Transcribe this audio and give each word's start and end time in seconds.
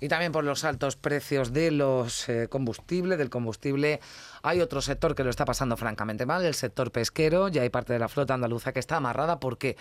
y 0.00 0.08
también 0.08 0.32
por 0.32 0.44
los 0.44 0.64
altos 0.64 0.96
precios 0.96 1.52
de 1.52 1.70
los 1.70 2.28
eh, 2.28 2.48
combustibles, 2.48 3.18
del 3.18 3.30
combustible. 3.30 4.00
Hay 4.42 4.60
otro 4.60 4.80
sector 4.80 5.14
que 5.14 5.24
lo 5.24 5.30
está 5.30 5.44
pasando 5.44 5.76
francamente 5.76 6.26
mal, 6.26 6.44
el 6.44 6.54
sector 6.54 6.92
pesquero. 6.92 7.48
Ya 7.48 7.62
hay 7.62 7.70
parte 7.70 7.92
de 7.92 7.98
la 7.98 8.08
flota 8.08 8.34
andaluza 8.34 8.72
que 8.72 8.80
está 8.80 8.96
amarrada 8.96 9.40
porque 9.40 9.76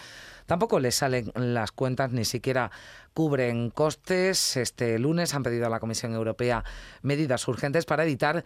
tampoco 0.45 0.79
le 0.79 0.91
salen 0.91 1.31
las 1.35 1.71
cuentas, 1.71 2.11
ni 2.11 2.25
siquiera 2.25 2.71
cubren 3.13 3.69
costes. 3.69 4.57
Este 4.57 4.97
lunes 4.97 5.33
han 5.33 5.43
pedido 5.43 5.67
a 5.67 5.69
la 5.69 5.79
Comisión 5.79 6.13
Europea 6.13 6.63
medidas 7.01 7.47
urgentes 7.47 7.85
para 7.85 8.03
evitar 8.03 8.43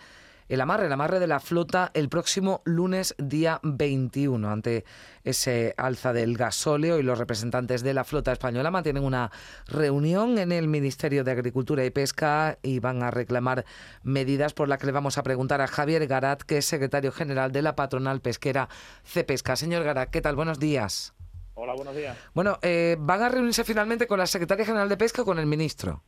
el 0.47 0.61
amarre, 0.61 0.87
el 0.87 0.91
amarre 0.91 1.19
de 1.19 1.27
la 1.27 1.39
flota 1.39 1.91
el 1.93 2.09
próximo 2.09 2.61
lunes 2.65 3.15
día 3.17 3.59
21 3.63 4.49
ante 4.49 4.85
ese 5.23 5.73
alza 5.77 6.13
del 6.13 6.37
gasóleo 6.37 6.99
y 6.99 7.03
los 7.03 7.17
representantes 7.17 7.83
de 7.83 7.93
la 7.93 8.03
flota 8.03 8.31
española 8.31 8.71
mantienen 8.71 9.03
una 9.03 9.31
reunión 9.67 10.37
en 10.37 10.51
el 10.51 10.67
Ministerio 10.67 11.23
de 11.23 11.31
Agricultura 11.31 11.85
y 11.85 11.89
Pesca 11.91 12.57
y 12.61 12.79
van 12.79 13.03
a 13.03 13.11
reclamar 13.11 13.65
medidas 14.03 14.53
por 14.53 14.67
las 14.67 14.79
que 14.79 14.87
le 14.87 14.91
vamos 14.91 15.17
a 15.17 15.23
preguntar 15.23 15.61
a 15.61 15.67
Javier 15.67 16.07
Garat, 16.07 16.41
que 16.41 16.57
es 16.57 16.65
secretario 16.65 17.11
general 17.11 17.51
de 17.51 17.61
la 17.61 17.75
patronal 17.75 18.21
pesquera 18.21 18.69
CEPESCA. 19.05 19.55
Señor 19.55 19.83
Garat, 19.83 20.09
¿qué 20.09 20.21
tal? 20.21 20.35
Buenos 20.35 20.59
días. 20.59 21.13
Hola, 21.53 21.73
buenos 21.75 21.95
días. 21.95 22.17
Bueno, 22.33 22.57
eh, 22.61 22.95
¿van 22.99 23.21
a 23.21 23.29
reunirse 23.29 23.63
finalmente 23.63 24.07
con 24.07 24.19
la 24.19 24.27
secretaria 24.27 24.65
general 24.65 24.89
de 24.89 24.97
Pesca 24.97 25.21
o 25.21 25.25
con 25.25 25.37
el 25.37 25.45
ministro? 25.45 26.01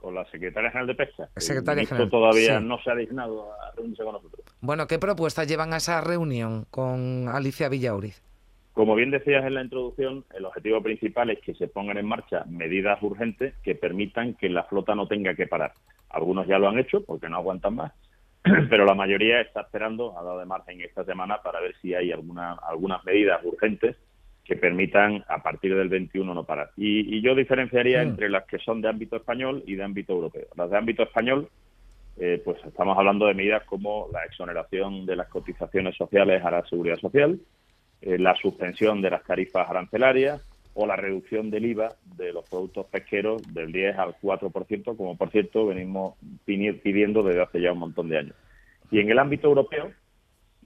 Con 0.00 0.14
la 0.14 0.24
secretaria 0.30 0.70
general 0.70 0.86
de 0.86 0.94
Pesca. 0.94 1.28
Secretaria 1.36 1.84
general. 1.84 2.08
todavía 2.08 2.58
no 2.58 2.78
se 2.82 2.90
ha 2.90 2.94
dignado 2.94 3.52
a 3.52 3.72
reunirse 3.76 4.02
con 4.02 4.14
nosotros. 4.14 4.44
Bueno, 4.60 4.86
¿qué 4.86 4.98
propuestas 4.98 5.46
llevan 5.46 5.74
a 5.74 5.76
esa 5.76 6.00
reunión 6.00 6.64
con 6.70 7.28
Alicia 7.28 7.68
Villauriz? 7.68 8.22
Como 8.72 8.94
bien 8.94 9.10
decías 9.10 9.44
en 9.44 9.54
la 9.54 9.62
introducción, 9.62 10.24
el 10.34 10.46
objetivo 10.46 10.82
principal 10.82 11.28
es 11.30 11.40
que 11.40 11.54
se 11.54 11.68
pongan 11.68 11.98
en 11.98 12.06
marcha 12.06 12.44
medidas 12.48 13.02
urgentes 13.02 13.54
que 13.62 13.74
permitan 13.74 14.34
que 14.34 14.48
la 14.48 14.64
flota 14.64 14.94
no 14.94 15.06
tenga 15.06 15.34
que 15.34 15.46
parar. 15.46 15.72
Algunos 16.08 16.46
ya 16.46 16.58
lo 16.58 16.68
han 16.68 16.78
hecho 16.78 17.04
porque 17.04 17.28
no 17.28 17.36
aguantan 17.36 17.74
más, 17.74 17.92
pero 18.70 18.86
la 18.86 18.94
mayoría 18.94 19.42
está 19.42 19.62
esperando, 19.62 20.18
ha 20.18 20.22
dado 20.22 20.38
de 20.38 20.46
margen 20.46 20.80
esta 20.80 21.04
semana 21.04 21.42
para 21.42 21.60
ver 21.60 21.74
si 21.82 21.94
hay 21.94 22.10
alguna, 22.10 22.54
algunas 22.54 23.04
medidas 23.04 23.44
urgentes 23.44 23.96
que 24.50 24.56
permitan 24.56 25.24
a 25.28 25.44
partir 25.44 25.76
del 25.76 25.88
21 25.88 26.34
no 26.34 26.42
parar. 26.42 26.72
Y, 26.76 27.20
yo 27.20 27.36
diferenciaría 27.36 28.02
entre 28.02 28.28
las 28.28 28.46
que 28.46 28.58
son 28.58 28.80
de 28.80 28.88
ámbito 28.88 29.14
español 29.14 29.62
y 29.64 29.76
de 29.76 29.84
ámbito 29.84 30.12
europeo. 30.12 30.48
Las 30.56 30.68
de 30.68 30.76
ámbito 30.76 31.04
español, 31.04 31.48
eh, 32.18 32.42
pues 32.44 32.58
estamos 32.64 32.98
hablando 32.98 33.26
de 33.26 33.34
medidas 33.34 33.62
como 33.62 34.08
la 34.12 34.24
exoneración 34.24 35.06
de 35.06 35.14
las 35.14 35.28
cotizaciones 35.28 35.96
sociales 35.96 36.44
a 36.44 36.50
la 36.50 36.66
seguridad 36.66 36.96
social, 36.96 37.38
eh, 38.02 38.18
la 38.18 38.34
suspensión 38.34 39.00
de 39.00 39.10
las 39.10 39.22
tarifas 39.22 39.70
arancelarias 39.70 40.44
o 40.74 40.84
la 40.84 40.96
reducción 40.96 41.48
del 41.48 41.66
IVA 41.66 41.94
de 42.16 42.32
los 42.32 42.44
productos 42.50 42.86
pesqueros 42.86 43.54
del 43.54 43.70
10 43.70 43.98
al 43.98 44.16
4%, 44.20 44.96
como 44.96 45.16
por 45.16 45.30
cierto 45.30 45.66
venimos 45.66 46.16
pidiendo 46.44 47.22
desde 47.22 47.42
hace 47.42 47.60
ya 47.60 47.70
un 47.70 47.78
montón 47.78 48.08
de 48.08 48.18
años. 48.18 48.34
Y 48.90 48.98
en 48.98 49.10
el 49.12 49.20
ámbito 49.20 49.46
europeo, 49.46 49.92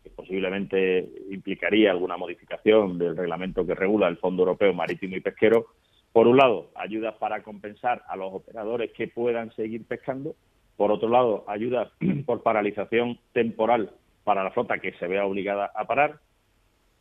que 0.05 0.11
posiblemente 0.11 1.09
implicaría 1.31 1.91
alguna 1.91 2.19
modificación 2.19 2.99
del 2.99 3.17
reglamento 3.17 3.67
que 3.67 3.75
regula 3.75 4.07
el 4.07 4.19
Fondo 4.19 4.43
Europeo 4.43 4.75
Marítimo 4.75 5.17
y 5.17 5.21
Pesquero. 5.21 5.69
Por 6.13 6.29
un 6.29 6.37
lado, 6.37 6.71
ayudas 6.75 7.15
para 7.15 7.43
compensar 7.43 8.03
a 8.07 8.15
los 8.15 8.33
operadores 8.33 8.93
que 8.93 9.09
puedan 9.09 9.51
seguir 9.55 9.87
pescando. 9.87 10.37
Por 10.77 10.93
otro 10.93 11.09
lado, 11.09 11.45
ayudas 11.49 11.91
por 12.27 12.43
paralización 12.43 13.19
temporal 13.33 13.93
para 14.25 14.45
la 14.45 14.51
flota 14.51 14.79
que 14.79 14.93
se 14.93 15.07
vea 15.07 15.25
obligada 15.25 15.73
a 15.75 15.87
parar. 15.87 16.21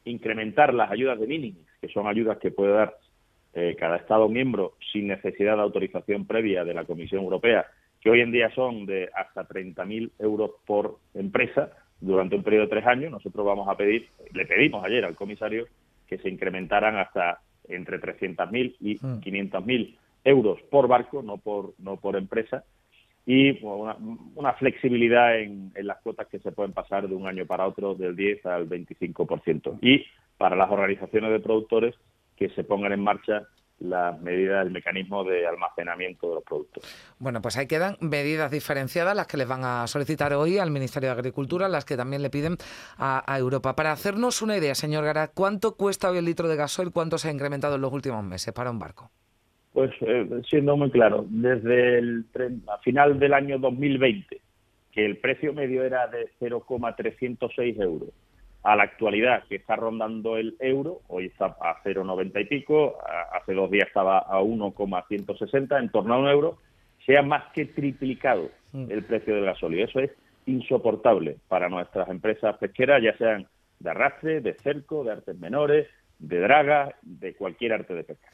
Incrementar 0.05 0.73
las 0.73 0.89
ayudas 0.89 1.19
de 1.19 1.27
minimis, 1.27 1.67
que 1.81 1.89
son 1.89 2.07
ayudas 2.07 2.37
que 2.37 2.51
puede 2.51 2.71
dar 2.71 2.95
eh, 3.53 3.75
cada 3.77 3.97
Estado 3.97 4.29
miembro 4.29 4.75
sin 4.93 5.07
necesidad 5.07 5.57
de 5.57 5.61
autorización 5.61 6.25
previa 6.25 6.63
de 6.63 6.73
la 6.73 6.85
Comisión 6.85 7.23
Europea, 7.23 7.65
que 7.99 8.09
hoy 8.09 8.21
en 8.21 8.31
día 8.31 8.49
son 8.55 8.85
de 8.85 9.09
hasta 9.13 9.45
30.000 9.47 10.11
euros 10.19 10.51
por 10.65 10.99
empresa 11.13 11.82
durante 12.03 12.35
un 12.35 12.43
periodo 12.43 12.65
de 12.65 12.69
tres 12.69 12.85
años. 12.85 13.11
Nosotros 13.11 13.45
vamos 13.45 13.67
a 13.67 13.77
pedir, 13.77 14.07
le 14.33 14.45
pedimos 14.45 14.83
ayer 14.83 15.05
al 15.05 15.15
comisario 15.15 15.65
que 16.07 16.17
se 16.17 16.29
incrementaran 16.29 16.97
hasta 16.97 17.39
entre 17.67 17.99
300.000 17.99 18.75
y 18.79 18.97
500.000 18.97 19.63
mm. 19.63 19.93
euros 20.25 20.61
por 20.69 20.87
barco, 20.87 21.23
no 21.23 21.37
por, 21.37 21.73
no 21.79 21.97
por 21.97 22.17
empresa, 22.17 22.63
y 23.25 23.63
una, 23.65 23.95
una 24.35 24.53
flexibilidad 24.53 25.39
en, 25.39 25.71
en, 25.75 25.87
las 25.87 26.01
cuotas 26.01 26.27
que 26.27 26.39
se 26.39 26.51
pueden 26.51 26.73
pasar 26.73 27.07
de 27.07 27.15
un 27.15 27.25
año 27.25 27.45
para 27.45 27.65
otro 27.65 27.95
del 27.95 28.17
10 28.17 28.45
al 28.45 28.67
25%. 28.67 29.79
Y 29.81 30.05
para 30.37 30.57
las 30.57 30.69
organizaciones 30.69 31.31
de 31.31 31.39
productores 31.39 31.95
que 32.35 32.49
se 32.49 32.65
pongan 32.65 32.91
en 32.91 32.99
marcha 32.99 33.47
las 33.83 34.19
medidas, 34.21 34.65
el 34.65 34.71
mecanismo 34.71 35.23
de 35.23 35.45
almacenamiento 35.45 36.29
de 36.29 36.35
los 36.35 36.43
productos. 36.43 36.83
Bueno, 37.19 37.41
pues 37.41 37.57
ahí 37.57 37.67
quedan 37.67 37.97
medidas 37.99 38.51
diferenciadas, 38.51 39.15
las 39.15 39.27
que 39.27 39.37
les 39.37 39.47
van 39.47 39.63
a 39.63 39.85
solicitar 39.87 40.33
hoy 40.33 40.57
al 40.57 40.71
Ministerio 40.71 41.09
de 41.09 41.13
Agricultura, 41.13 41.67
las 41.67 41.85
que 41.85 41.97
también 41.97 42.21
le 42.21 42.29
piden 42.29 42.57
a, 42.97 43.23
Europa. 43.37 43.75
Para 43.75 43.91
hacernos 43.91 44.41
una 44.41 44.57
idea, 44.57 44.75
señor 44.75 45.03
Gara, 45.03 45.27
¿cuánto 45.27 45.75
cuesta 45.75 46.09
hoy 46.09 46.17
el 46.17 46.25
litro 46.25 46.47
de 46.47 46.55
gasoil? 46.55 46.91
¿Cuánto 46.91 47.17
se 47.17 47.29
ha 47.29 47.31
incrementado 47.31 47.75
en 47.75 47.81
los 47.81 47.91
últimos 47.91 48.23
meses 48.23 48.53
para 48.53 48.71
un 48.71 48.79
barco? 48.79 49.09
Pues 49.73 49.91
eh, 50.01 50.29
siendo 50.47 50.77
muy 50.77 50.91
claro, 50.91 51.25
desde 51.29 51.97
el 51.97 52.25
a 52.67 52.77
final 52.79 53.19
del 53.19 53.33
año 53.33 53.57
2020, 53.57 54.39
que 54.91 55.05
el 55.05 55.17
precio 55.17 55.51
medio 55.53 55.83
era 55.83 56.07
de 56.07 56.29
0,306 56.39 57.79
euros, 57.79 58.09
a 58.63 58.75
la 58.75 58.83
actualidad 58.83 59.43
que 59.47 59.55
está 59.55 59.75
rondando 59.75 60.37
el 60.37 60.55
euro, 60.59 61.01
hoy 61.07 61.25
está 61.25 61.57
a 61.59 61.83
0,90 61.83 62.41
y 62.41 62.45
pico, 62.45 62.97
hace 63.33 63.53
dos 63.53 63.69
días 63.69 63.87
estaba 63.87 64.19
a 64.19 64.41
1,160, 64.41 65.77
en 65.79 65.89
torno 65.89 66.13
a 66.13 66.19
un 66.19 66.27
euro, 66.27 66.57
se 67.05 67.17
ha 67.17 67.21
más 67.21 67.51
que 67.53 67.65
triplicado 67.65 68.49
mm. 68.71 68.89
el 68.89 69.03
precio 69.03 69.35
del 69.35 69.45
gasóleo. 69.45 69.85
Eso 69.85 69.99
es 69.99 70.11
insoportable 70.45 71.37
para 71.49 71.67
nuestras 71.67 72.07
empresas 72.09 72.57
pesqueras, 72.57 73.03
ya 73.03 73.17
sean 73.17 73.47
de 73.79 73.89
arrastre, 73.89 74.39
de 74.39 74.53
cerco, 74.53 75.03
de 75.03 75.11
artes 75.11 75.37
menores, 75.37 75.87
de 76.19 76.39
draga, 76.39 76.95
de 77.01 77.35
cualquier 77.35 77.73
arte 77.73 77.93
de 77.93 78.03
pesca. 78.05 78.29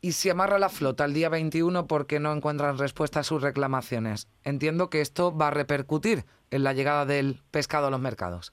Y 0.00 0.12
si 0.12 0.30
amarra 0.30 0.58
la 0.58 0.68
flota 0.68 1.04
el 1.04 1.14
día 1.14 1.28
21 1.28 1.86
porque 1.86 2.20
no 2.20 2.32
encuentran 2.32 2.78
respuesta 2.78 3.20
a 3.20 3.24
sus 3.24 3.42
reclamaciones, 3.42 4.28
entiendo 4.44 4.90
que 4.90 5.00
esto 5.00 5.36
va 5.36 5.48
a 5.48 5.52
repercutir 5.52 6.24
en 6.50 6.64
la 6.64 6.72
llegada 6.72 7.06
del 7.06 7.40
pescado 7.50 7.86
a 7.88 7.90
los 7.90 8.00
mercados. 8.00 8.52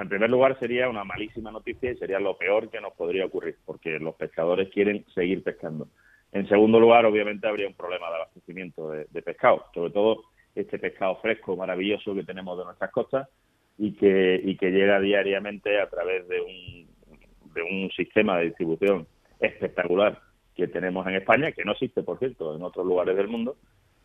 En 0.00 0.08
primer 0.08 0.30
lugar, 0.30 0.58
sería 0.58 0.88
una 0.88 1.04
malísima 1.04 1.50
noticia 1.50 1.92
y 1.92 1.96
sería 1.96 2.18
lo 2.18 2.38
peor 2.38 2.70
que 2.70 2.80
nos 2.80 2.94
podría 2.94 3.26
ocurrir, 3.26 3.58
porque 3.66 3.98
los 3.98 4.14
pescadores 4.14 4.70
quieren 4.70 5.04
seguir 5.14 5.42
pescando. 5.42 5.88
En 6.32 6.48
segundo 6.48 6.80
lugar, 6.80 7.04
obviamente, 7.04 7.46
habría 7.46 7.68
un 7.68 7.74
problema 7.74 8.08
de 8.08 8.16
abastecimiento 8.16 8.90
de, 8.90 9.22
pescado, 9.22 9.66
sobre 9.74 9.92
todo 9.92 10.22
este 10.54 10.78
pescado 10.78 11.16
fresco, 11.16 11.54
maravilloso 11.54 12.14
que 12.14 12.24
tenemos 12.24 12.56
de 12.56 12.64
nuestras 12.64 12.90
costas 12.90 13.28
y 13.76 13.92
que, 13.92 14.40
llega 14.58 15.00
diariamente 15.00 15.78
a 15.78 15.90
través 15.90 16.26
de 16.28 16.40
un, 16.40 17.52
de 17.52 17.62
un 17.62 17.90
sistema 17.90 18.38
de 18.38 18.46
distribución 18.46 19.06
espectacular 19.38 20.18
que 20.56 20.66
tenemos 20.66 21.06
en 21.08 21.16
España, 21.16 21.52
que 21.52 21.64
no 21.64 21.72
existe, 21.72 22.02
por 22.02 22.18
cierto, 22.18 22.56
en 22.56 22.62
otros 22.62 22.86
lugares 22.86 23.18
del 23.18 23.28
mundo, 23.28 23.56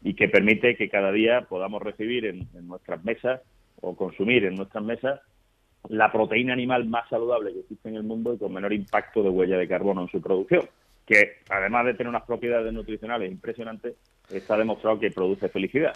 y 0.03 0.13
que 0.15 0.27
permite 0.27 0.75
que 0.75 0.89
cada 0.89 1.13
día 1.13 1.45
podamos 1.47 1.81
recibir 1.81 2.25
en 2.25 2.49
nuestras 2.67 3.01
mesas 3.05 3.39
o 3.79 3.95
consumir 3.95 4.43
en 4.43 4.55
nuestras 4.55 4.83
mesas 4.83 5.21
la 5.89 6.11
proteína 6.11 6.53
animal 6.53 6.85
más 6.85 7.07
saludable 7.09 7.53
que 7.53 7.59
existe 7.59 7.89
en 7.89 7.95
el 7.95 8.03
mundo 8.03 8.33
y 8.33 8.37
con 8.37 8.53
menor 8.53 8.73
impacto 8.73 9.23
de 9.23 9.29
huella 9.29 9.57
de 9.57 9.67
carbono 9.67 10.01
en 10.01 10.09
su 10.09 10.21
producción, 10.21 10.61
que 11.05 11.37
además 11.49 11.85
de 11.85 11.93
tener 11.93 12.09
unas 12.09 12.23
propiedades 12.23 12.73
nutricionales 12.73 13.31
impresionantes, 13.31 13.95
está 14.29 14.57
demostrado 14.57 14.99
que 14.99 15.11
produce 15.11 15.49
felicidad. 15.49 15.93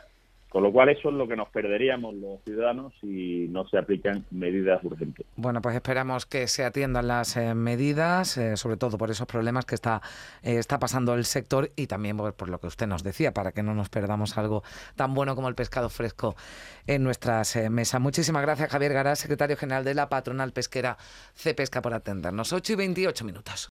Con 0.49 0.63
lo 0.63 0.71
cual 0.71 0.89
eso 0.89 1.09
es 1.09 1.15
lo 1.15 1.27
que 1.27 1.35
nos 1.35 1.49
perderíamos 1.49 2.15
los 2.15 2.41
ciudadanos 2.43 2.91
si 2.99 3.47
no 3.49 3.67
se 3.67 3.77
aplican 3.77 4.25
medidas 4.31 4.83
urgentes. 4.83 5.27
Bueno, 5.35 5.61
pues 5.61 5.75
esperamos 5.75 6.25
que 6.25 6.47
se 6.47 6.65
atiendan 6.65 7.07
las 7.07 7.37
eh, 7.37 7.53
medidas, 7.53 8.35
eh, 8.37 8.57
sobre 8.57 8.75
todo 8.75 8.97
por 8.97 9.11
esos 9.11 9.27
problemas 9.27 9.65
que 9.65 9.75
está, 9.75 10.01
eh, 10.41 10.57
está 10.57 10.79
pasando 10.79 11.13
el 11.13 11.25
sector 11.25 11.69
y 11.75 11.85
también 11.85 12.17
por, 12.17 12.49
lo 12.49 12.59
que 12.59 12.65
usted 12.65 12.87
nos 12.87 13.03
decía, 13.03 13.31
para 13.31 13.51
que 13.51 13.61
no 13.61 13.75
nos 13.75 13.89
perdamos 13.89 14.39
algo 14.39 14.63
tan 14.95 15.13
bueno 15.13 15.35
como 15.35 15.49
el 15.49 15.55
pescado 15.55 15.87
fresco 15.89 16.35
en 16.87 17.03
nuestras 17.03 17.55
mesas. 17.69 18.01
Muchísimas 18.01 18.41
gracias, 18.41 18.71
Javier 18.71 18.93
Gará, 18.93 19.15
secretario 19.15 19.55
general 19.55 19.83
de 19.83 19.93
la 19.93 20.09
Patronal 20.09 20.51
Pesquera 20.51 20.97
CPESCA, 21.35 21.83
por 21.83 21.93
atendernos. 21.93 22.53
8 22.53 22.73
y 22.73 22.75
28 22.75 23.23
minutos. 23.23 23.67